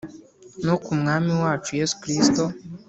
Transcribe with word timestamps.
no 0.65 0.75
ku 0.83 0.91
Mwami 0.99 1.31
wacu 1.41 1.71
Yesu 1.79 1.95
Kristo 2.01 2.43